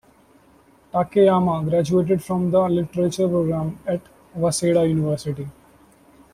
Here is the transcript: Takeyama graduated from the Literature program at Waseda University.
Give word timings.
Takeyama 0.91 1.63
graduated 1.69 2.23
from 2.23 2.49
the 2.49 2.61
Literature 2.67 3.27
program 3.27 3.77
at 3.85 4.01
Waseda 4.35 4.89
University. 4.89 5.47